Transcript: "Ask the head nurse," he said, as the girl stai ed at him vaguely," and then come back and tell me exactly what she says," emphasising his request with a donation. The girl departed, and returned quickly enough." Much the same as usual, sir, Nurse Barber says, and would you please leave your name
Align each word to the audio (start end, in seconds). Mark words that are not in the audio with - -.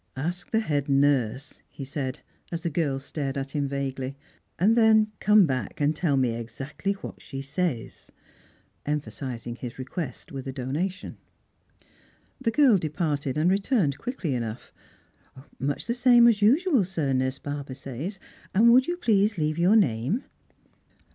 "Ask 0.31 0.49
the 0.49 0.61
head 0.61 0.89
nurse," 0.89 1.61
he 1.69 1.85
said, 1.85 2.21
as 2.51 2.61
the 2.61 2.71
girl 2.71 2.97
stai 2.97 3.19
ed 3.25 3.37
at 3.37 3.51
him 3.51 3.67
vaguely," 3.67 4.17
and 4.59 4.75
then 4.75 5.11
come 5.19 5.45
back 5.45 5.79
and 5.79 5.95
tell 5.95 6.17
me 6.17 6.31
exactly 6.33 6.93
what 6.93 7.21
she 7.21 7.39
says," 7.39 8.11
emphasising 8.83 9.57
his 9.57 9.77
request 9.77 10.31
with 10.31 10.47
a 10.47 10.51
donation. 10.51 11.17
The 12.41 12.49
girl 12.49 12.79
departed, 12.79 13.37
and 13.37 13.51
returned 13.51 13.99
quickly 13.99 14.33
enough." 14.33 14.73
Much 15.59 15.85
the 15.85 15.93
same 15.93 16.27
as 16.27 16.41
usual, 16.41 16.83
sir, 16.83 17.13
Nurse 17.13 17.37
Barber 17.37 17.75
says, 17.75 18.17
and 18.55 18.71
would 18.71 18.87
you 18.87 18.97
please 18.97 19.37
leave 19.37 19.59
your 19.59 19.75
name 19.75 20.23